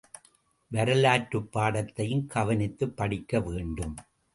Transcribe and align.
வரலாற்றுப் 0.67 1.57
பாடத்தையும் 1.57 2.27
கவனித்துப் 2.27 2.97
படிக்க 2.97 3.39
வேண்டும். 3.39 3.95